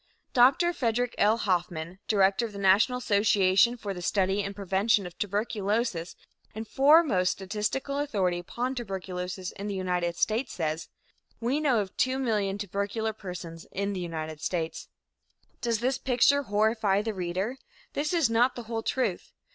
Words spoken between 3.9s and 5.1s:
the Study and Prevention